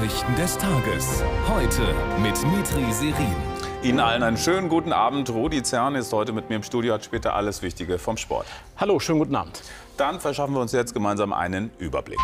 [0.00, 1.22] Nachrichten des Tages.
[1.46, 1.82] Heute
[2.22, 3.36] mit Mitri Serin.
[3.82, 5.28] Ihnen allen einen schönen guten Abend.
[5.28, 8.46] Rudi Zern ist heute mit mir im Studio, hat später alles Wichtige vom Sport.
[8.78, 9.62] Hallo, schönen guten Abend.
[9.98, 12.18] Dann verschaffen wir uns jetzt gemeinsam einen Überblick.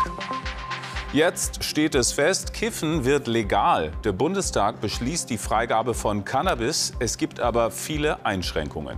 [1.13, 3.91] Jetzt steht es fest, Kiffen wird legal.
[4.03, 6.93] Der Bundestag beschließt die Freigabe von Cannabis.
[6.97, 8.97] Es gibt aber viele Einschränkungen.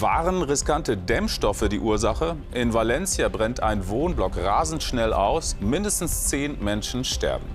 [0.00, 2.36] Waren riskante Dämmstoffe die Ursache?
[2.52, 5.56] In Valencia brennt ein Wohnblock rasend schnell aus.
[5.58, 7.46] Mindestens zehn Menschen sterben.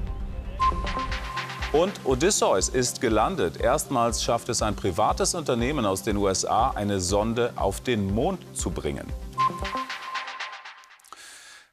[1.71, 3.61] Und Odysseus ist gelandet.
[3.61, 8.71] Erstmals schafft es ein privates Unternehmen aus den USA, eine Sonde auf den Mond zu
[8.71, 9.05] bringen.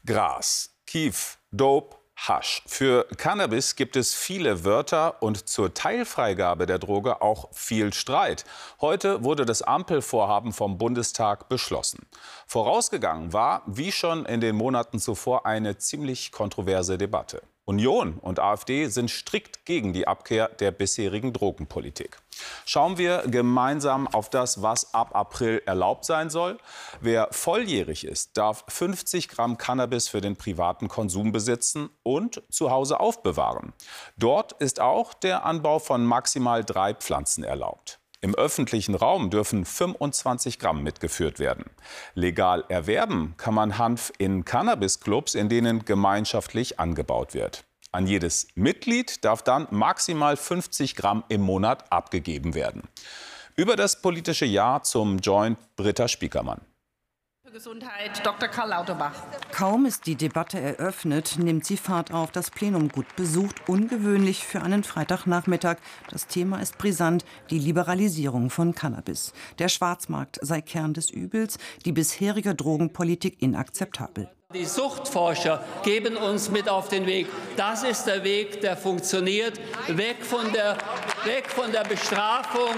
[0.04, 2.62] Gras, Kief, Dope, Hasch.
[2.66, 8.44] Für Cannabis gibt es viele Wörter und zur Teilfreigabe der Droge auch viel Streit.
[8.80, 12.06] Heute wurde das Ampelvorhaben vom Bundestag beschlossen.
[12.46, 17.42] Vorausgegangen war, wie schon in den Monaten zuvor, eine ziemlich kontroverse Debatte.
[17.68, 22.18] Union und AfD sind strikt gegen die Abkehr der bisherigen Drogenpolitik.
[22.64, 26.56] Schauen wir gemeinsam auf das, was ab April erlaubt sein soll.
[27.02, 33.00] Wer volljährig ist, darf 50 Gramm Cannabis für den privaten Konsum besitzen und zu Hause
[33.00, 33.74] aufbewahren.
[34.16, 38.00] Dort ist auch der Anbau von maximal drei Pflanzen erlaubt.
[38.20, 41.66] Im öffentlichen Raum dürfen 25 Gramm mitgeführt werden.
[42.14, 47.64] Legal erwerben kann man Hanf in Cannabisclubs, in denen gemeinschaftlich angebaut wird.
[47.92, 52.82] An jedes Mitglied darf dann maximal 50 Gramm im Monat abgegeben werden.
[53.54, 56.60] Über das politische Jahr zum Joint Britta Spiekermann.
[57.52, 58.48] Gesundheit Dr.
[58.48, 59.14] Karl Lauterbach.
[59.52, 62.30] Kaum ist die Debatte eröffnet, nimmt sie Fahrt auf.
[62.30, 65.76] Das Plenum gut besucht, ungewöhnlich für einen Freitagnachmittag.
[66.10, 69.32] Das Thema ist brisant, die Liberalisierung von Cannabis.
[69.58, 74.28] Der Schwarzmarkt sei Kern des Übels, die bisherige Drogenpolitik inakzeptabel.
[74.54, 77.26] Die Suchtforscher geben uns mit auf den Weg.
[77.58, 79.60] Das ist der Weg, der funktioniert.
[79.88, 80.78] Weg von der,
[81.24, 82.74] weg von der Bestrafung,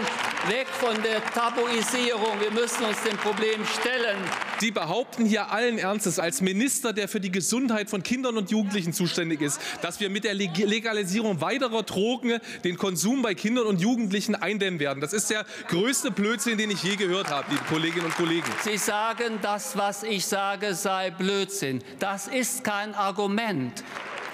[0.48, 2.40] weg von der Tabuisierung.
[2.40, 4.18] Wir müssen uns dem Problem stellen.
[4.58, 8.92] Sie behaupten hier allen Ernstes als Minister, der für die Gesundheit von Kindern und Jugendlichen
[8.92, 14.34] zuständig ist, dass wir mit der Legalisierung weiterer Drogen den Konsum bei Kindern und Jugendlichen
[14.34, 15.00] eindämmen werden.
[15.00, 18.46] Das ist der größte Blödsinn, den ich je gehört habe, liebe Kolleginnen und Kollegen.
[18.62, 21.30] Sie sagen, das, was ich sage, sei Blödsinn.
[21.40, 21.82] Blödsinn.
[21.98, 23.84] Das ist kein Argument.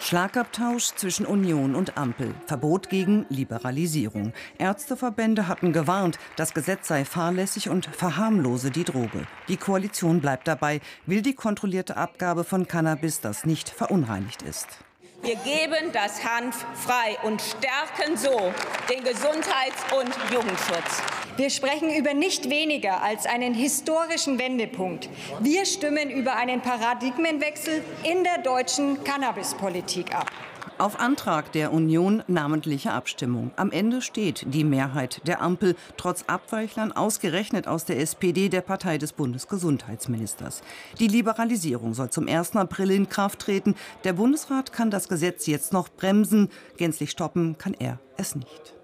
[0.00, 2.34] Schlagabtausch zwischen Union und Ampel.
[2.46, 4.32] Verbot gegen Liberalisierung.
[4.58, 9.26] Ärzteverbände hatten gewarnt, das Gesetz sei fahrlässig und verharmlose die Droge.
[9.48, 14.85] Die Koalition bleibt dabei, will die kontrollierte Abgabe von Cannabis, das nicht verunreinigt ist.
[15.22, 18.52] Wir geben das Hanf frei und stärken so
[18.88, 21.02] den Gesundheits- und Jugendschutz.
[21.36, 25.08] Wir sprechen über nicht weniger als einen historischen Wendepunkt.
[25.40, 30.30] Wir stimmen über einen Paradigmenwechsel in der deutschen Cannabispolitik ab.
[30.78, 33.50] Auf Antrag der Union namentliche Abstimmung.
[33.56, 38.98] Am Ende steht die Mehrheit der Ampel, trotz Abweichlern ausgerechnet aus der SPD, der Partei
[38.98, 40.62] des Bundesgesundheitsministers.
[40.98, 42.56] Die Liberalisierung soll zum 1.
[42.56, 43.74] April in Kraft treten.
[44.04, 46.50] Der Bundesrat kann das Gesetz jetzt noch bremsen.
[46.76, 48.75] Gänzlich stoppen kann er es nicht.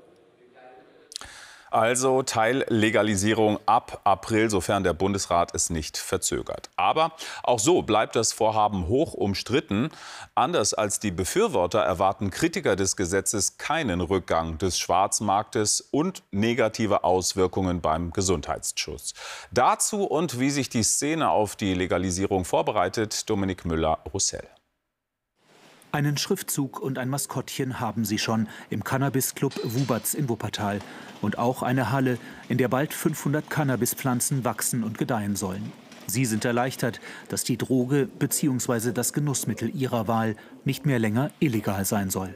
[1.73, 6.69] Also Teillegalisierung ab April, sofern der Bundesrat es nicht verzögert.
[6.77, 7.13] Aber
[7.43, 9.89] auch so bleibt das Vorhaben hoch umstritten.
[10.35, 17.81] Anders als die Befürworter erwarten Kritiker des Gesetzes keinen Rückgang des Schwarzmarktes und negative Auswirkungen
[17.81, 19.15] beim Gesundheitsschutz.
[19.51, 24.47] Dazu und wie sich die Szene auf die Legalisierung vorbereitet, Dominik Müller-Roussel.
[25.93, 30.79] Einen Schriftzug und ein Maskottchen haben sie schon im Cannabis-Club Wuberts in Wuppertal.
[31.21, 32.17] Und auch eine Halle,
[32.49, 35.71] in der bald 500 Cannabispflanzen wachsen und gedeihen sollen.
[36.07, 36.99] Sie sind erleichtert,
[37.29, 38.93] dass die Droge bzw.
[38.93, 42.35] das Genussmittel ihrer Wahl nicht mehr länger illegal sein soll.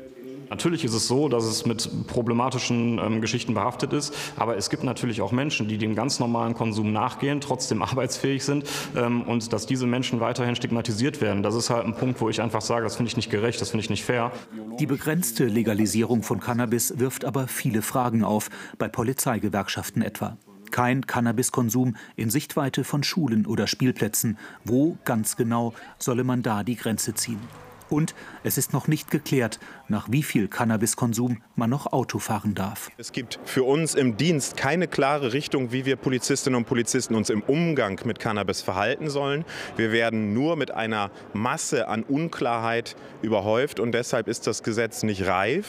[0.48, 4.84] Natürlich ist es so, dass es mit problematischen ähm, Geschichten behaftet ist, aber es gibt
[4.84, 8.64] natürlich auch Menschen, die dem ganz normalen Konsum nachgehen, trotzdem arbeitsfähig sind
[8.96, 11.42] ähm, und dass diese Menschen weiterhin stigmatisiert werden.
[11.42, 13.70] Das ist halt ein Punkt, wo ich einfach sage, das finde ich nicht gerecht, das
[13.70, 14.32] finde ich nicht fair.
[14.78, 20.36] Die begrenzte Legalisierung von Cannabis wirft aber viele Fragen auf, bei Polizeigewerkschaften etwa.
[20.70, 24.36] Kein Cannabiskonsum in Sichtweite von Schulen oder Spielplätzen.
[24.64, 27.40] Wo ganz genau solle man da die Grenze ziehen?
[27.88, 32.90] Und es ist noch nicht geklärt, nach wie viel Cannabiskonsum man noch Auto fahren darf.
[32.98, 37.30] Es gibt für uns im Dienst keine klare Richtung, wie wir Polizistinnen und Polizisten uns
[37.30, 39.44] im Umgang mit Cannabis verhalten sollen.
[39.76, 45.26] Wir werden nur mit einer Masse an Unklarheit überhäuft und deshalb ist das Gesetz nicht
[45.26, 45.66] reif.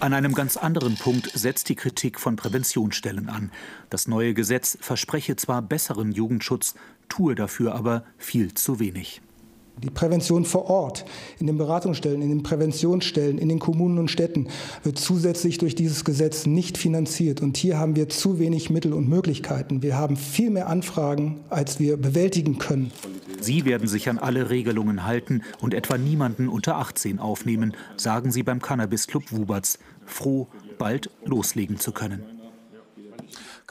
[0.00, 3.50] An einem ganz anderen Punkt setzt die Kritik von Präventionsstellen an.
[3.90, 6.74] Das neue Gesetz verspreche zwar besseren Jugendschutz,
[7.08, 9.22] tue dafür aber viel zu wenig.
[9.82, 11.04] Die Prävention vor Ort,
[11.38, 14.48] in den Beratungsstellen, in den Präventionsstellen, in den Kommunen und Städten
[14.82, 17.42] wird zusätzlich durch dieses Gesetz nicht finanziert.
[17.42, 19.82] Und hier haben wir zu wenig Mittel und Möglichkeiten.
[19.82, 22.92] Wir haben viel mehr Anfragen, als wir bewältigen können.
[23.40, 28.42] Sie werden sich an alle Regelungen halten und etwa niemanden unter 18 aufnehmen, sagen sie
[28.42, 29.78] beim Cannabis Club Wuberts.
[30.06, 30.48] Froh,
[30.78, 32.33] bald loslegen zu können.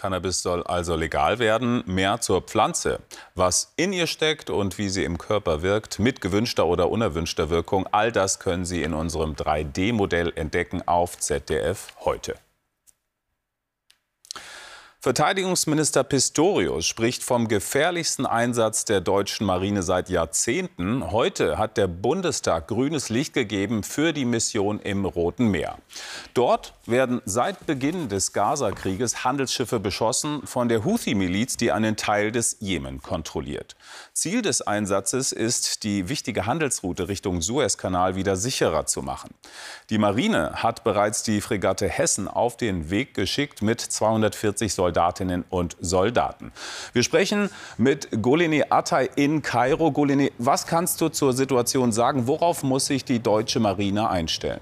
[0.04, 3.00] Cannabis soll also legal werden, mehr zur Pflanze.
[3.36, 7.88] Was in ihr steckt und wie sie im Körper wirkt, mit gewünschter oder unerwünschter Wirkung,
[7.94, 12.36] all das können Sie in unserem 3D-Modell entdecken auf ZDF heute.
[15.04, 21.12] Verteidigungsminister Pistorius spricht vom gefährlichsten Einsatz der deutschen Marine seit Jahrzehnten.
[21.12, 25.78] Heute hat der Bundestag grünes Licht gegeben für die Mission im Roten Meer.
[26.34, 32.56] Dort werden seit Beginn des Gaza-Krieges Handelsschiffe beschossen von der Houthi-Miliz, die einen Teil des
[32.62, 33.76] Jemen kontrolliert.
[34.14, 39.32] Ziel des Einsatzes ist, die wichtige Handelsroute Richtung Suezkanal wieder sicherer zu machen.
[39.90, 44.93] Die Marine hat bereits die Fregatte Hessen auf den Weg geschickt mit 240 Soldaten.
[44.94, 46.51] Soldatinnen und Soldaten.
[46.94, 49.92] Wir sprechen mit Golene Atay in Kairo.
[49.92, 52.28] Golene, was kannst du zur Situation sagen?
[52.28, 54.62] Worauf muss sich die deutsche Marine einstellen?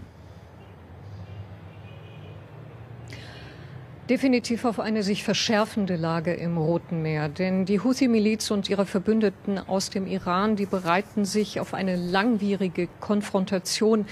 [4.10, 7.27] Definitiv auf eine sich verschärfende Lage im Roten Meer.
[7.27, 12.88] Denn die Houthi-Miliz und ihre Verbündeten aus dem Iran, die bereiten sich auf eine langwierige
[13.00, 14.06] Konfrontation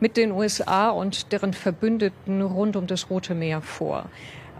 [0.00, 4.06] mit den USA und deren Verbündeten rund um das Rote Meer vor.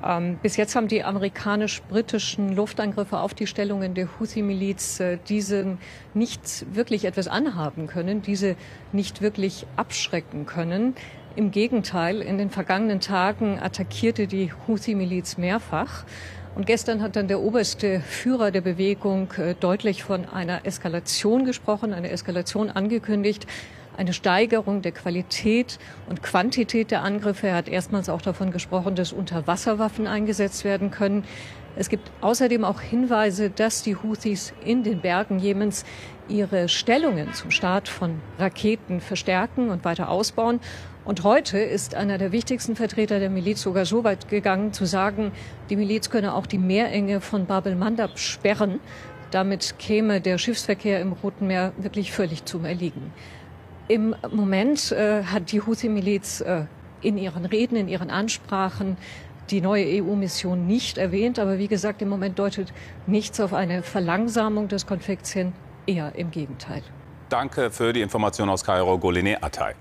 [0.04, 5.78] Ähm, bis jetzt haben die amerikanisch-britischen Luftangriffe auf die Stellungen der Houthi-Miliz äh, diese
[6.14, 8.56] nicht wirklich etwas anhaben können, diese
[8.93, 10.94] nicht wirklich abschrecken können.
[11.37, 16.05] Im Gegenteil, in den vergangenen Tagen attackierte die Houthi-Miliz mehrfach.
[16.55, 21.94] Und gestern hat dann der oberste Führer der Bewegung äh, deutlich von einer Eskalation gesprochen,
[21.94, 23.46] eine Eskalation angekündigt
[23.97, 25.79] eine Steigerung der Qualität
[26.09, 27.49] und Quantität der Angriffe.
[27.49, 31.25] Er hat erstmals auch davon gesprochen, dass Unterwasserwaffen eingesetzt werden können.
[31.75, 35.85] Es gibt außerdem auch Hinweise, dass die Houthis in den Bergen Jemens
[36.29, 40.61] ihre Stellungen zum Start von Raketen verstärken und weiter ausbauen.
[41.05, 45.33] Und heute ist einer der wichtigsten Vertreter der Miliz sogar so weit gegangen, zu sagen,
[45.69, 48.79] die Miliz könne auch die Meerenge von Bab el-Mandab sperren.
[49.31, 53.12] Damit käme der Schiffsverkehr im Roten Meer wirklich völlig zum Erliegen.
[53.93, 56.65] Im Moment äh, hat die Houthi-Miliz äh,
[57.03, 58.97] in ihren Reden, in ihren Ansprachen
[59.50, 61.39] die neue EU-Mission nicht erwähnt.
[61.39, 62.73] Aber wie gesagt, im Moment deutet
[63.06, 65.53] nichts auf eine Verlangsamung des Konflikts hin,
[65.85, 66.83] eher im Gegenteil.
[67.29, 69.75] Danke für die Information aus Kairo, Golene Atay.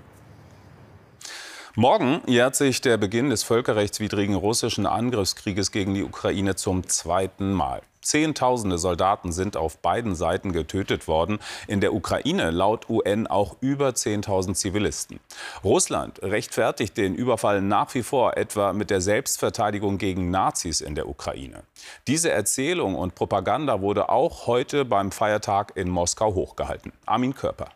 [1.74, 7.80] Morgen jährt sich der Beginn des völkerrechtswidrigen russischen Angriffskrieges gegen die Ukraine zum zweiten Mal.
[8.02, 11.38] Zehntausende Soldaten sind auf beiden Seiten getötet worden.
[11.66, 15.20] In der Ukraine laut UN auch über 10.000 Zivilisten.
[15.64, 21.08] Russland rechtfertigt den Überfall nach wie vor etwa mit der Selbstverteidigung gegen Nazis in der
[21.08, 21.62] Ukraine.
[22.06, 26.92] Diese Erzählung und Propaganda wurde auch heute beim Feiertag in Moskau hochgehalten.
[27.06, 27.68] Armin Körper.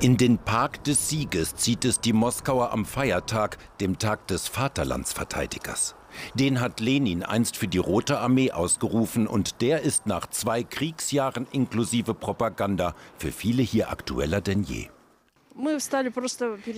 [0.00, 5.94] In den Park des Sieges zieht es die Moskauer am Feiertag, dem Tag des Vaterlandsverteidigers.
[6.34, 11.46] Den hat Lenin einst für die Rote Armee ausgerufen und der ist nach zwei Kriegsjahren
[11.52, 14.88] inklusive Propaganda für viele hier aktueller denn je.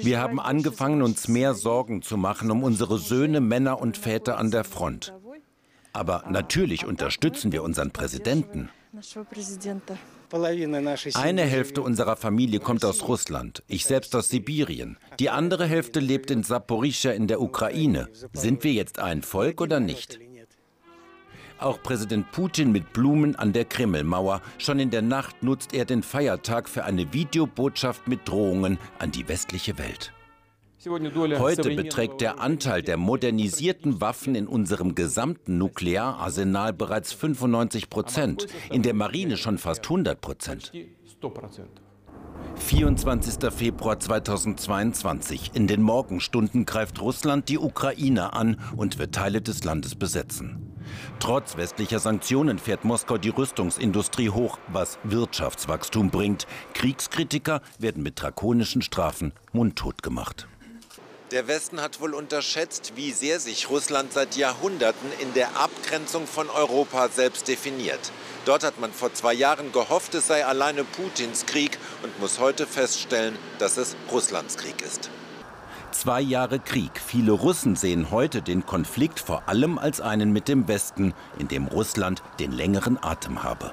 [0.03, 4.51] Wir haben angefangen, uns mehr Sorgen zu machen um unsere Söhne, Männer und Väter an
[4.51, 5.15] der Front.
[5.93, 8.69] Aber natürlich unterstützen wir unseren Präsidenten.
[11.15, 14.97] Eine Hälfte unserer Familie kommt aus Russland, ich selbst aus Sibirien.
[15.21, 18.09] Die andere Hälfte lebt in Saporischschja in der Ukraine.
[18.33, 20.19] Sind wir jetzt ein Volk oder nicht?
[21.59, 24.43] Auch Präsident Putin mit Blumen an der Kremlmauer.
[24.59, 29.29] Schon in der Nacht nutzt er den Feiertag für eine Videobotschaft mit Drohungen an die
[29.29, 30.13] westliche Welt.
[30.87, 38.83] Heute beträgt der Anteil der modernisierten Waffen in unserem gesamten Nukleararsenal bereits 95 Prozent, in
[38.83, 40.73] der Marine schon fast 100 Prozent.
[42.57, 43.53] 24.
[43.53, 45.53] Februar 2022.
[45.55, 50.75] In den Morgenstunden greift Russland die Ukraine an und wird Teile des Landes besetzen.
[51.19, 56.47] Trotz westlicher Sanktionen fährt Moskau die Rüstungsindustrie hoch, was Wirtschaftswachstum bringt.
[56.75, 60.47] Kriegskritiker werden mit drakonischen Strafen mundtot gemacht.
[61.35, 66.49] Der Westen hat wohl unterschätzt, wie sehr sich Russland seit Jahrhunderten in der Abgrenzung von
[66.49, 68.13] Europa selbst definiert.
[68.45, 72.69] Dort hat man vor zwei Jahren gehofft, es sei alleine Putins Krieg und muss heute
[72.69, 75.11] feststellen, dass es Russlands Krieg ist.
[75.91, 76.93] Zwei Jahre Krieg.
[77.05, 81.67] Viele Russen sehen heute den Konflikt vor allem als einen mit dem Westen, in dem
[81.67, 83.73] Russland den längeren Atem habe.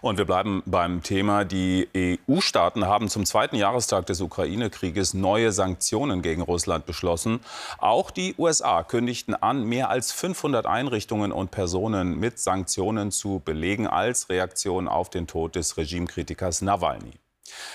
[0.00, 1.44] Und wir bleiben beim Thema.
[1.44, 7.40] Die EU-Staaten haben zum zweiten Jahrestag des Ukraine-Krieges neue Sanktionen gegen Russland beschlossen.
[7.78, 13.86] Auch die USA kündigten an, mehr als 500 Einrichtungen und Personen mit Sanktionen zu belegen
[13.86, 17.18] als Reaktion auf den Tod des Regimekritikers Nawalny.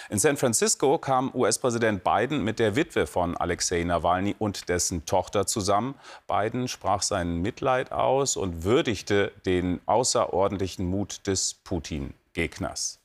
[0.10, 5.46] In San Francisco kam US-Präsident Biden mit der Witwe von Alexei Nawalny und dessen Tochter
[5.46, 5.96] zusammen.
[6.28, 13.03] Biden sprach sein Mitleid aus und würdigte den außerordentlichen Mut des Putin-Gegners.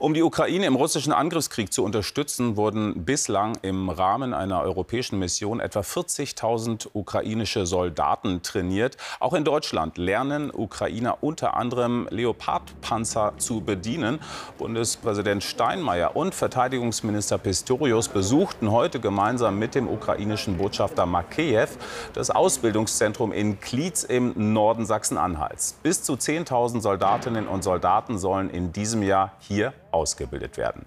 [0.00, 5.60] Um die Ukraine im russischen Angriffskrieg zu unterstützen, wurden bislang im Rahmen einer europäischen Mission
[5.60, 8.96] etwa 40.000 ukrainische Soldaten trainiert.
[9.18, 14.20] Auch in Deutschland lernen Ukrainer unter anderem Leopardpanzer zu bedienen.
[14.56, 21.76] Bundespräsident Steinmeier und Verteidigungsminister Pistorius besuchten heute gemeinsam mit dem ukrainischen Botschafter Makeyev
[22.14, 25.78] das Ausbildungszentrum in Klietz im Norden Sachsen-Anhalts.
[25.82, 30.86] Bis zu 10.000 Soldatinnen und Soldaten sollen in diesem Jahr hier ausgebildet werden.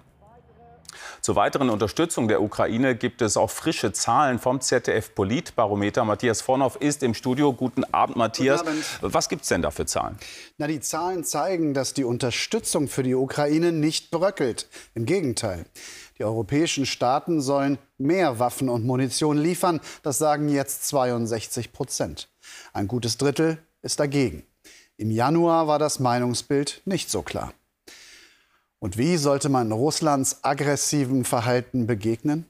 [1.20, 6.04] Zur weiteren Unterstützung der Ukraine gibt es auch frische Zahlen vom ZDF Politbarometer.
[6.04, 7.52] Matthias Vornoff ist im Studio.
[7.52, 8.60] Guten Abend, Matthias.
[8.60, 8.84] Guten Abend.
[9.00, 10.18] Was gibt es denn da für Zahlen?
[10.58, 14.68] Na, die Zahlen zeigen, dass die Unterstützung für die Ukraine nicht bröckelt.
[14.94, 15.64] Im Gegenteil.
[16.18, 19.80] Die europäischen Staaten sollen mehr Waffen und Munition liefern.
[20.02, 22.28] Das sagen jetzt 62 Prozent.
[22.72, 24.46] Ein gutes Drittel ist dagegen.
[24.96, 27.52] Im Januar war das Meinungsbild nicht so klar.
[28.84, 32.44] Und wie sollte man Russlands aggressivem Verhalten begegnen?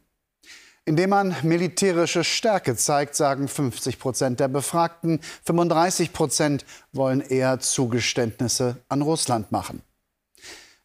[0.85, 5.21] Indem man militärische Stärke zeigt, sagen 50 Prozent der Befragten.
[5.45, 9.83] 35 Prozent wollen eher Zugeständnisse an Russland machen.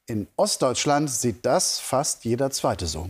[0.06, 3.10] In Ostdeutschland sieht das fast jeder Zweite so.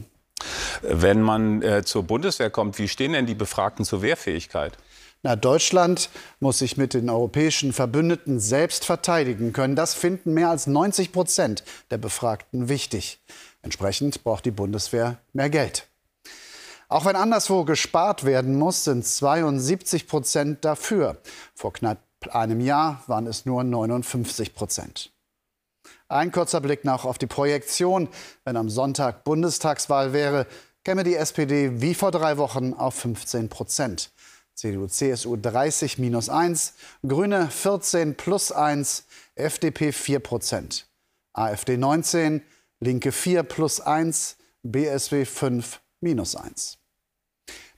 [0.81, 4.77] Wenn man äh, zur Bundeswehr kommt, wie stehen denn die Befragten zur Wehrfähigkeit?
[5.21, 6.09] Na, Deutschland
[6.39, 9.75] muss sich mit den europäischen Verbündeten selbst verteidigen können.
[9.75, 13.19] Das finden mehr als 90 Prozent der Befragten wichtig.
[13.61, 15.88] Entsprechend braucht die Bundeswehr mehr Geld.
[16.88, 21.17] Auch wenn anderswo gespart werden muss, sind 72 Prozent dafür.
[21.53, 21.99] Vor knapp
[22.31, 25.11] einem Jahr waren es nur 59 Prozent.
[26.07, 28.07] Ein kurzer Blick noch auf die Projektion.
[28.45, 30.47] Wenn am Sonntag Bundestagswahl wäre,
[30.83, 34.11] käme die SPD wie vor drei Wochen auf 15 Prozent.
[34.59, 36.73] CDU, CSU 30 minus 1,
[37.07, 40.85] Grüne 14 plus 1, FDP 4 Prozent,
[41.33, 42.41] AfD 19,
[42.81, 46.77] Linke 4 plus 1, BSW 5 minus 1.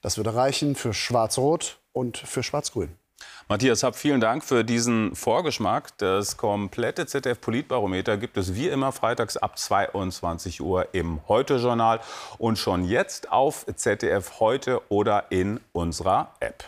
[0.01, 2.89] Das würde reichen für Schwarz-Rot und für Schwarz-Grün.
[3.51, 5.97] Matthias Happ, vielen Dank für diesen Vorgeschmack.
[5.97, 11.99] Das komplette ZDF-Politbarometer gibt es wie immer freitags ab 22 Uhr im Heute-Journal
[12.37, 16.63] und schon jetzt auf ZDF Heute oder in unserer App.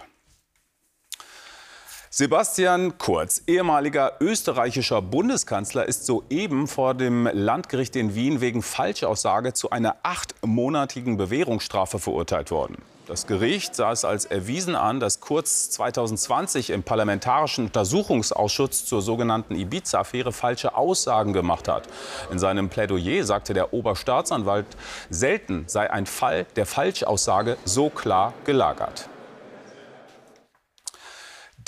[2.10, 9.70] Sebastian Kurz, ehemaliger österreichischer Bundeskanzler, ist soeben vor dem Landgericht in Wien wegen Falschaussage zu
[9.70, 12.76] einer achtmonatigen Bewährungsstrafe verurteilt worden.
[13.06, 19.56] Das Gericht sah es als erwiesen an, dass Kurz 2020 im Parlamentarischen Untersuchungsausschuss zur sogenannten
[19.56, 21.90] Ibiza-Affäre falsche Aussagen gemacht hat.
[22.32, 24.68] In seinem Plädoyer sagte der Oberstaatsanwalt,
[25.10, 29.10] selten sei ein Fall der Falschaussage so klar gelagert.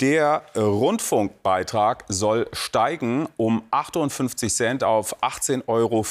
[0.00, 6.04] Der Rundfunkbeitrag soll steigen um 58 Cent auf 18,94 Euro.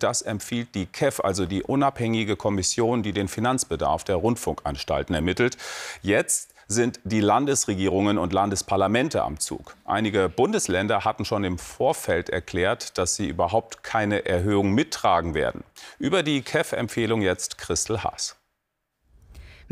[0.00, 5.58] Das empfiehlt die KEF, also die unabhängige Kommission, die den Finanzbedarf der Rundfunkanstalten ermittelt.
[6.00, 9.76] Jetzt sind die Landesregierungen und Landesparlamente am Zug.
[9.84, 15.62] Einige Bundesländer hatten schon im Vorfeld erklärt, dass sie überhaupt keine Erhöhung mittragen werden.
[15.98, 18.36] Über die KEF-Empfehlung jetzt Christel Haas.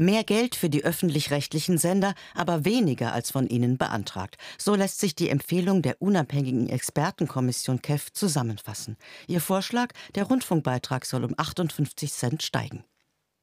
[0.00, 4.38] Mehr Geld für die öffentlich-rechtlichen Sender, aber weniger als von ihnen beantragt.
[4.56, 8.96] So lässt sich die Empfehlung der unabhängigen Expertenkommission KEF zusammenfassen.
[9.26, 12.82] Ihr Vorschlag, der Rundfunkbeitrag soll um 58 Cent steigen.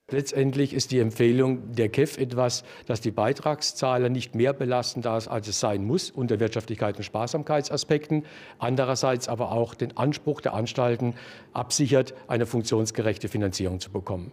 [0.09, 5.47] Letztendlich ist die Empfehlung der KEF etwas, das die Beitragszahler nicht mehr belasten darf, als
[5.47, 8.25] es sein muss, unter Wirtschaftlichkeit und Sparsamkeitsaspekten.
[8.57, 11.13] Andererseits aber auch den Anspruch der Anstalten
[11.53, 14.31] absichert, eine funktionsgerechte Finanzierung zu bekommen.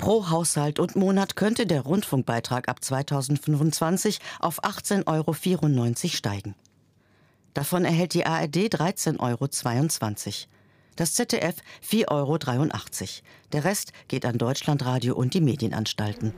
[0.00, 6.54] Pro Haushalt und Monat könnte der Rundfunkbeitrag ab 2025 auf 18,94 Euro steigen.
[7.52, 9.48] Davon erhält die ARD 13,22 Euro.
[10.96, 12.70] Das ZDF 4,83 Euro.
[13.52, 16.32] Der Rest geht an Deutschlandradio und die Medienanstalten.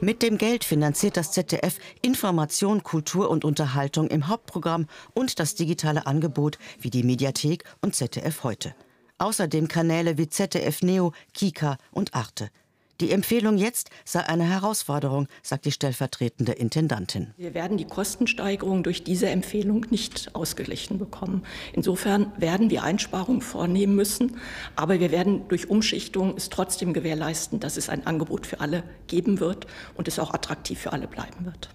[0.00, 6.08] Mit dem Geld finanziert das ZDF Information, Kultur und Unterhaltung im Hauptprogramm und das digitale
[6.08, 8.74] Angebot wie die Mediathek und ZDF heute.
[9.18, 12.50] Außerdem Kanäle wie ZDF Neo, Kika und Arte.
[13.00, 17.34] Die Empfehlung jetzt sei eine Herausforderung, sagt die stellvertretende Intendantin.
[17.36, 21.44] Wir werden die Kostensteigerung durch diese Empfehlung nicht ausgeglichen bekommen.
[21.74, 24.38] Insofern werden wir Einsparungen vornehmen müssen,
[24.76, 29.40] aber wir werden durch Umschichtung es trotzdem gewährleisten, dass es ein Angebot für alle geben
[29.40, 31.68] wird und es auch attraktiv für alle bleiben wird.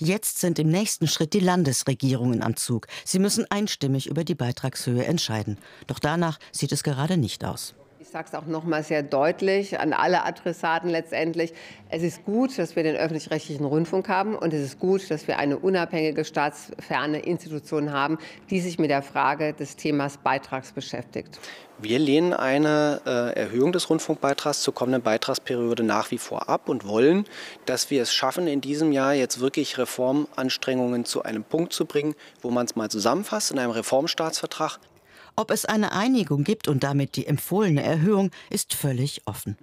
[0.00, 2.86] Jetzt sind im nächsten Schritt die Landesregierungen am Zug.
[3.04, 5.58] Sie müssen einstimmig über die Beitragshöhe entscheiden.
[5.88, 7.74] Doch danach sieht es gerade nicht aus.
[8.08, 11.52] Ich sage es auch noch mal sehr deutlich an alle Adressaten letztendlich.
[11.90, 15.38] Es ist gut, dass wir den öffentlich-rechtlichen Rundfunk haben und es ist gut, dass wir
[15.38, 18.16] eine unabhängige staatsferne Institution haben,
[18.48, 21.38] die sich mit der Frage des Themas Beitrags beschäftigt.
[21.80, 26.88] Wir lehnen eine äh, Erhöhung des Rundfunkbeitrags zur kommenden Beitragsperiode nach wie vor ab und
[26.88, 27.26] wollen,
[27.66, 32.14] dass wir es schaffen, in diesem Jahr jetzt wirklich Reformanstrengungen zu einem Punkt zu bringen,
[32.40, 34.80] wo man es mal zusammenfasst in einem Reformstaatsvertrag.
[35.38, 39.56] Ob es eine Einigung gibt und damit die empfohlene Erhöhung, ist völlig offen.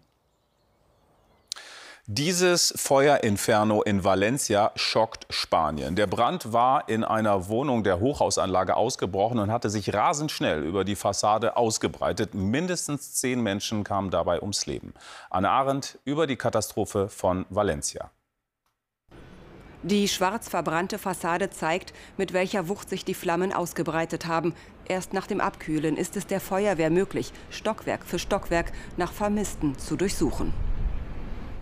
[2.05, 5.97] Dieses Feuerinferno in Valencia schockt Spanien.
[5.97, 10.85] Der Brand war in einer Wohnung der Hochhausanlage ausgebrochen und hatte sich rasend schnell über
[10.85, 12.33] die Fassade ausgebreitet.
[12.33, 14.93] Mindestens zehn Menschen kamen dabei ums Leben.
[15.29, 18.11] Anne Arendt über die Katastrophe von Valencia.
[19.85, 24.55] Die schwarz verbrannte Fassade zeigt, mit welcher Wucht sich die Flammen ausgebreitet haben.
[24.87, 29.95] Erst nach dem Abkühlen ist es der Feuerwehr möglich, Stockwerk für Stockwerk nach Vermissten zu
[29.95, 30.53] durchsuchen.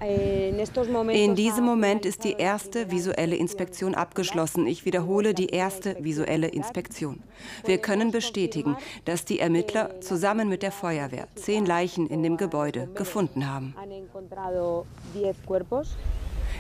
[0.01, 4.67] In diesem Moment ist die erste visuelle Inspektion abgeschlossen.
[4.67, 7.21] Ich wiederhole, die erste visuelle Inspektion.
[7.65, 12.87] Wir können bestätigen, dass die Ermittler zusammen mit der Feuerwehr zehn Leichen in dem Gebäude
[12.95, 13.75] gefunden haben.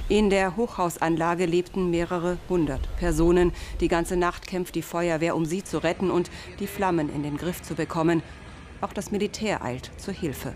[0.09, 3.51] In der Hochhausanlage lebten mehrere hundert Personen.
[3.79, 7.37] Die ganze Nacht kämpft die Feuerwehr, um sie zu retten und die Flammen in den
[7.37, 8.21] Griff zu bekommen.
[8.81, 10.55] Auch das Militär eilt zur Hilfe.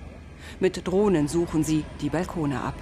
[0.60, 2.76] Mit Drohnen suchen sie die Balkone ab.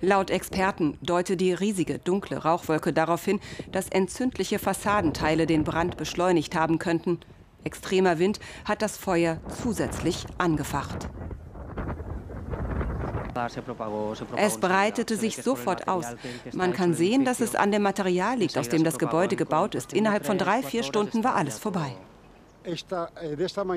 [0.00, 3.40] Laut Experten deute die riesige dunkle Rauchwolke darauf hin,
[3.72, 7.18] dass entzündliche Fassadenteile den Brand beschleunigt haben könnten.
[7.64, 11.08] Extremer Wind hat das Feuer zusätzlich angefacht.
[14.36, 16.06] Es breitete sich sofort aus.
[16.52, 19.92] Man kann sehen, dass es an dem Material liegt, aus dem das Gebäude gebaut ist.
[19.92, 21.96] Innerhalb von drei, vier Stunden war alles vorbei.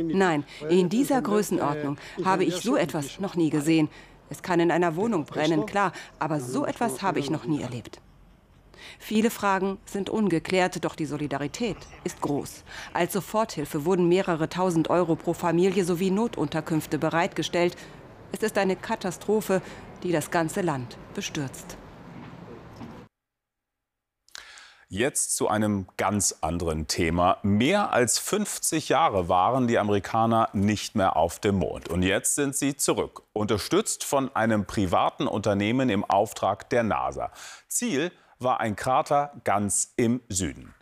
[0.02, 3.90] Nein, in dieser Größenordnung habe ich so etwas noch nie gesehen.
[4.30, 8.00] Es kann in einer Wohnung brennen, klar, aber so etwas habe ich noch nie erlebt.
[8.98, 12.64] Viele Fragen sind ungeklärt, doch die Solidarität ist groß.
[12.94, 17.76] Als Soforthilfe wurden mehrere tausend Euro pro Familie sowie Notunterkünfte bereitgestellt.
[18.32, 19.62] Es ist eine Katastrophe,
[20.04, 21.78] die das ganze Land bestürzt.
[24.92, 27.38] Jetzt zu einem ganz anderen Thema.
[27.44, 31.90] Mehr als 50 Jahre waren die Amerikaner nicht mehr auf dem Mond.
[31.90, 37.32] Und jetzt sind sie zurück, unterstützt von einem privaten Unternehmen im Auftrag der NASA.
[37.68, 40.74] Ziel war ein Krater ganz im Süden.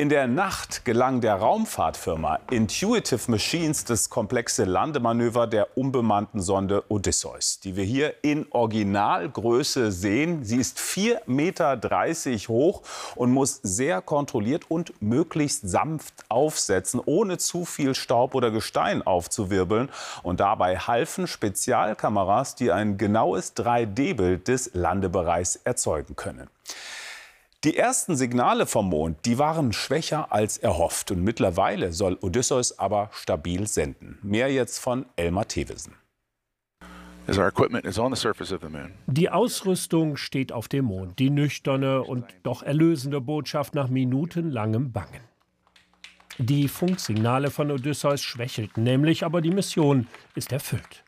[0.00, 7.60] In der Nacht gelang der Raumfahrtfirma Intuitive Machines das komplexe Landemanöver der unbemannten Sonde Odysseus,
[7.60, 10.42] die wir hier in Originalgröße sehen.
[10.42, 12.80] Sie ist 4,30 Meter hoch
[13.14, 19.90] und muss sehr kontrolliert und möglichst sanft aufsetzen, ohne zu viel Staub oder Gestein aufzuwirbeln.
[20.22, 26.48] Und dabei halfen Spezialkameras, die ein genaues 3D-Bild des Landebereichs erzeugen können.
[27.62, 31.10] Die ersten Signale vom Mond, die waren schwächer als erhofft.
[31.10, 34.18] Und mittlerweile soll Odysseus aber stabil senden.
[34.22, 35.94] Mehr jetzt von Elmar Thewesen.
[39.06, 41.18] Die Ausrüstung steht auf dem Mond.
[41.18, 45.20] Die nüchterne und doch erlösende Botschaft nach minutenlangem Bangen.
[46.38, 51.04] Die Funksignale von Odysseus schwächelten nämlich, aber die Mission ist erfüllt.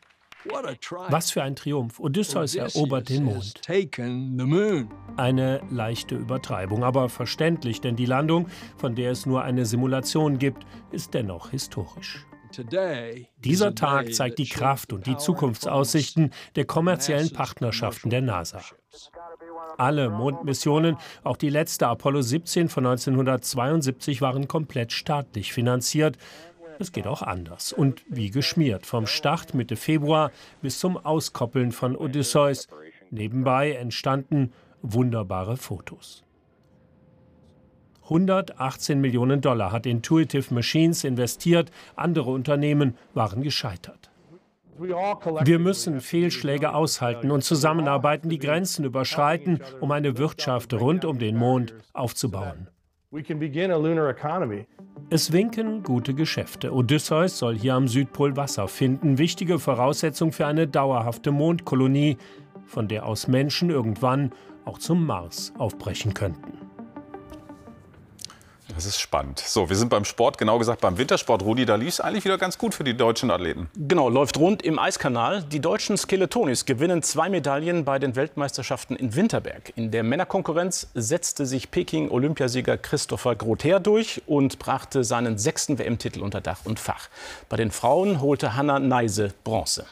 [1.09, 1.99] Was für ein Triumph.
[1.99, 3.61] Odysseus erobert den Mond.
[5.17, 10.65] Eine leichte Übertreibung, aber verständlich, denn die Landung, von der es nur eine Simulation gibt,
[10.91, 12.25] ist dennoch historisch.
[13.43, 18.61] Dieser Tag zeigt die Kraft und die Zukunftsaussichten der kommerziellen Partnerschaften der NASA.
[19.77, 26.17] Alle Mondmissionen, auch die letzte Apollo 17 von 1972, waren komplett staatlich finanziert
[26.79, 30.31] es geht auch anders und wie geschmiert, vom Start Mitte Februar
[30.61, 32.67] bis zum Auskoppeln von Odysseus.
[33.09, 36.23] Nebenbei entstanden wunderbare Fotos.
[38.03, 44.11] 118 Millionen Dollar hat Intuitive Machines investiert, andere Unternehmen waren gescheitert.
[44.77, 51.37] Wir müssen Fehlschläge aushalten und zusammenarbeiten, die Grenzen überschreiten, um eine Wirtschaft rund um den
[51.37, 52.67] Mond aufzubauen.
[55.11, 56.73] Es winken gute Geschäfte.
[56.73, 59.19] Odysseus soll hier am Südpol Wasser finden.
[59.19, 62.17] Wichtige Voraussetzung für eine dauerhafte Mondkolonie,
[62.65, 64.31] von der aus Menschen irgendwann
[64.65, 66.62] auch zum Mars aufbrechen könnten.
[68.75, 69.39] Das ist spannend.
[69.39, 71.43] So, wir sind beim Sport, genau gesagt beim Wintersport.
[71.43, 73.69] Rudi, da lief es eigentlich wieder ganz gut für die deutschen Athleten.
[73.75, 75.43] Genau, läuft rund im Eiskanal.
[75.43, 79.73] Die deutschen Skeletonis gewinnen zwei Medaillen bei den Weltmeisterschaften in Winterberg.
[79.75, 86.41] In der Männerkonkurrenz setzte sich Peking-Olympiasieger Christopher Grother durch und brachte seinen sechsten WM-Titel unter
[86.41, 87.09] Dach und Fach.
[87.49, 89.85] Bei den Frauen holte Hanna Neise Bronze.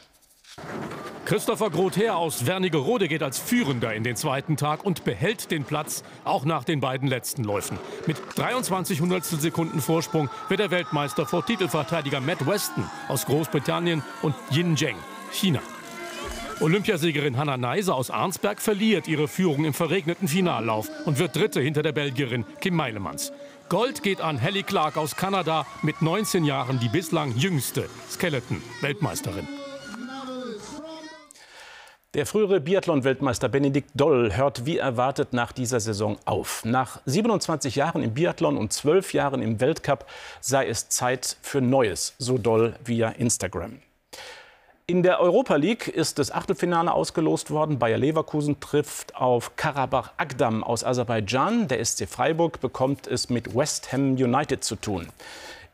[1.24, 6.02] Christopher Grother aus Wernigerode geht als Führender in den zweiten Tag und behält den Platz
[6.24, 7.78] auch nach den beiden letzten Läufen.
[8.06, 14.34] Mit 23 Hundertstel Sekunden Vorsprung wird er Weltmeister vor Titelverteidiger Matt Weston aus Großbritannien und
[14.50, 14.96] Yin Zheng,
[15.30, 15.60] China.
[16.60, 21.82] Olympiasiegerin Hanna Neise aus Arnsberg verliert ihre Führung im verregneten Finallauf und wird Dritte hinter
[21.82, 23.32] der Belgierin Kim Meilemans.
[23.68, 29.61] Gold geht an Helly Clark aus Kanada mit 19 Jahren die bislang jüngste Skeleton-Weltmeisterin.
[32.14, 36.62] Der frühere Biathlon-Weltmeister Benedikt Doll hört wie erwartet nach dieser Saison auf.
[36.62, 40.04] Nach 27 Jahren im Biathlon und 12 Jahren im Weltcup
[40.42, 43.78] sei es Zeit für Neues, so Doll via Instagram.
[44.86, 47.78] In der Europa League ist das Achtelfinale ausgelost worden.
[47.78, 51.66] Bayer Leverkusen trifft auf Karabach Agdam aus Aserbaidschan.
[51.68, 55.06] Der SC Freiburg bekommt es mit West Ham United zu tun.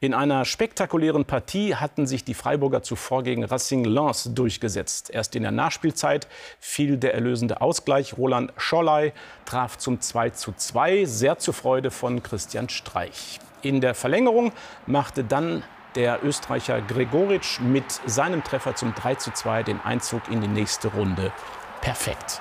[0.00, 5.10] In einer spektakulären Partie hatten sich die Freiburger zuvor gegen Racing Lens durchgesetzt.
[5.10, 6.28] Erst in der Nachspielzeit
[6.60, 8.16] fiel der erlösende Ausgleich.
[8.16, 9.12] Roland Scholley
[9.44, 13.40] traf zum 2 zu 2, sehr zur Freude von Christian Streich.
[13.62, 14.52] In der Verlängerung
[14.86, 15.64] machte dann
[15.96, 20.86] der Österreicher Gregoritsch mit seinem Treffer zum 3 zu 2 den Einzug in die nächste
[20.88, 21.32] Runde
[21.80, 22.40] perfekt.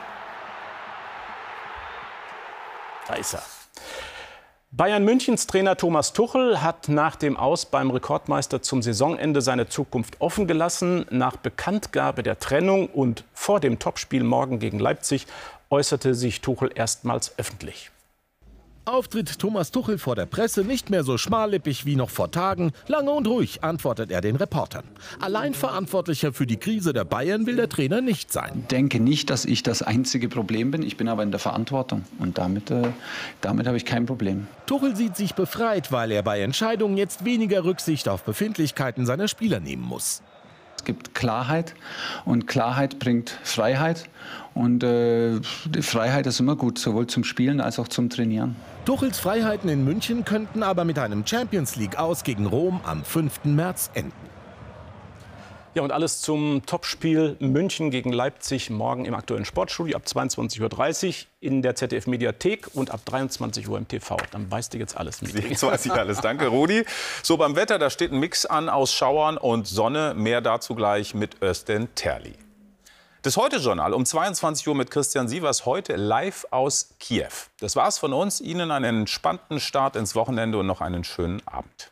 [3.07, 3.41] Da ist er.
[4.77, 10.21] Bayern Münchens Trainer Thomas Tuchel hat nach dem Aus beim Rekordmeister zum Saisonende seine Zukunft
[10.21, 11.07] offen gelassen.
[11.09, 15.25] Nach Bekanntgabe der Trennung und vor dem Topspiel morgen gegen Leipzig
[15.71, 17.89] äußerte sich Tuchel erstmals öffentlich.
[18.87, 22.71] Auftritt Thomas Tuchel vor der Presse nicht mehr so schmallippig wie noch vor Tagen.
[22.87, 24.85] Lange und ruhig antwortet er den Reportern.
[25.19, 28.59] Allein Verantwortlicher für die Krise der Bayern will der Trainer nicht sein.
[28.61, 30.83] Ich denke nicht, dass ich das einzige Problem bin.
[30.83, 32.05] Ich bin aber in der Verantwortung.
[32.17, 32.93] Und damit, äh,
[33.41, 34.47] damit habe ich kein Problem.
[34.67, 39.59] Tuchel sieht sich befreit, weil er bei Entscheidungen jetzt weniger Rücksicht auf Befindlichkeiten seiner Spieler
[39.59, 40.21] nehmen muss.
[40.77, 41.73] Es gibt Klarheit
[42.25, 44.09] und Klarheit bringt Freiheit.
[44.53, 48.55] Und äh, die Freiheit ist immer gut, sowohl zum Spielen als auch zum Trainieren.
[48.85, 53.45] Tuchels Freiheiten in München könnten aber mit einem Champions League aus gegen Rom am 5.
[53.45, 54.36] März enden.
[55.77, 61.25] Ja, und alles zum Topspiel München gegen Leipzig morgen im aktuellen Sportstudio ab 22.30 Uhr
[61.39, 64.17] in der ZDF-Mediathek und ab 23 Uhr im TV.
[64.31, 65.21] Dann weißt du jetzt alles.
[65.21, 66.19] Jetzt weiß ich alles.
[66.19, 66.83] Danke, Rudi.
[67.21, 70.15] So, beim Wetter, da steht ein Mix an aus Schauern und Sonne.
[70.15, 72.33] Mehr dazu gleich mit Östen Terli.
[73.21, 77.29] Das Heute-Journal um 22 Uhr mit Christian Sievers heute live aus Kiew.
[77.59, 78.41] Das war's von uns.
[78.41, 81.91] Ihnen einen entspannten Start ins Wochenende und noch einen schönen Abend.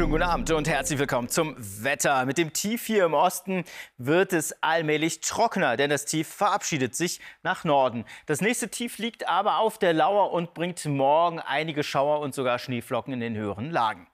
[0.00, 2.24] Schönen guten Abend und herzlich willkommen zum Wetter.
[2.24, 3.64] Mit dem Tief hier im Osten
[3.98, 8.06] wird es allmählich trockener, denn das Tief verabschiedet sich nach Norden.
[8.24, 12.58] Das nächste Tief liegt aber auf der Lauer und bringt morgen einige Schauer und sogar
[12.58, 14.06] Schneeflocken in den höheren Lagen.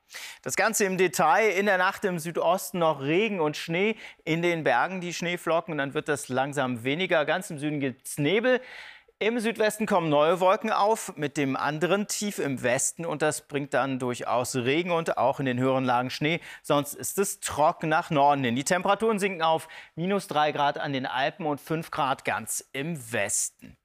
[0.42, 1.50] Das Ganze im Detail.
[1.50, 3.94] In der Nacht im Südosten noch Regen und Schnee.
[4.24, 5.78] In den Bergen die Schneeflocken.
[5.78, 7.24] Dann wird das langsam weniger.
[7.24, 8.60] Ganz im Süden gibt es Nebel.
[9.18, 13.72] Im Südwesten kommen neue Wolken auf mit dem anderen Tief im Westen und das bringt
[13.72, 16.38] dann durchaus Regen und auch in den höheren Lagen Schnee.
[16.62, 18.56] Sonst ist es trocken nach Norden hin.
[18.56, 23.10] Die Temperaturen sinken auf minus 3 Grad an den Alpen und 5 Grad ganz im
[23.10, 23.78] Westen.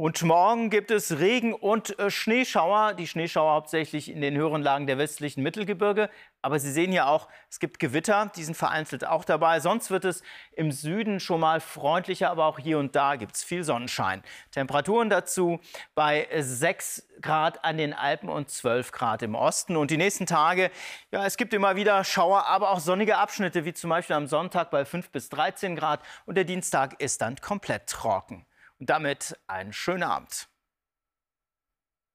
[0.00, 2.94] Und morgen gibt es Regen und äh, Schneeschauer.
[2.94, 6.08] Die Schneeschauer hauptsächlich in den höheren Lagen der westlichen Mittelgebirge.
[6.40, 9.60] Aber Sie sehen hier auch, es gibt Gewitter, die sind vereinzelt auch dabei.
[9.60, 13.44] Sonst wird es im Süden schon mal freundlicher, aber auch hier und da gibt es
[13.44, 14.22] viel Sonnenschein.
[14.52, 15.60] Temperaturen dazu
[15.94, 19.76] bei 6 Grad an den Alpen und 12 Grad im Osten.
[19.76, 20.70] Und die nächsten Tage,
[21.12, 24.70] ja, es gibt immer wieder Schauer, aber auch sonnige Abschnitte, wie zum Beispiel am Sonntag
[24.70, 26.00] bei 5 bis 13 Grad.
[26.24, 28.46] Und der Dienstag ist dann komplett trocken.
[28.82, 30.49] Damit einen schönen Abend.